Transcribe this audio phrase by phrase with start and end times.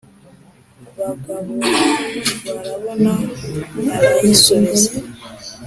[0.97, 3.13] bagabobarabona
[3.95, 4.91] arayisubiza